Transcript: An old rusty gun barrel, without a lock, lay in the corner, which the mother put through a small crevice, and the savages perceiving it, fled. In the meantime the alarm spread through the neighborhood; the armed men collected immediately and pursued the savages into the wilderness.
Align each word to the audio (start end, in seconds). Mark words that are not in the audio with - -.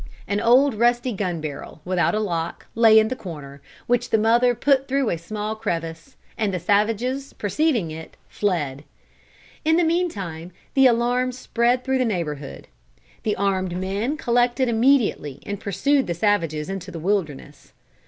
An 0.27 0.41
old 0.41 0.73
rusty 0.73 1.13
gun 1.13 1.41
barrel, 1.41 1.79
without 1.85 2.15
a 2.15 2.19
lock, 2.19 2.65
lay 2.73 2.97
in 2.97 3.09
the 3.09 3.15
corner, 3.15 3.61
which 3.85 4.09
the 4.09 4.17
mother 4.17 4.55
put 4.55 4.87
through 4.87 5.11
a 5.11 5.15
small 5.19 5.55
crevice, 5.55 6.15
and 6.39 6.51
the 6.51 6.59
savages 6.59 7.33
perceiving 7.33 7.91
it, 7.91 8.17
fled. 8.27 8.83
In 9.63 9.77
the 9.77 9.83
meantime 9.83 10.53
the 10.73 10.87
alarm 10.87 11.31
spread 11.31 11.83
through 11.83 11.99
the 11.99 12.03
neighborhood; 12.03 12.67
the 13.21 13.35
armed 13.35 13.77
men 13.77 14.17
collected 14.17 14.67
immediately 14.67 15.39
and 15.45 15.59
pursued 15.59 16.07
the 16.07 16.15
savages 16.15 16.67
into 16.67 16.89
the 16.89 16.97
wilderness. 16.99 17.71